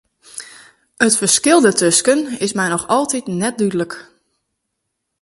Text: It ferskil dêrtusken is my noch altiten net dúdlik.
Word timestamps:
It 1.05 1.17
ferskil 1.19 1.59
dêrtusken 1.63 2.19
is 2.45 2.55
my 2.59 2.67
noch 2.69 2.89
altiten 2.95 3.39
net 3.41 3.55
dúdlik. 3.59 3.93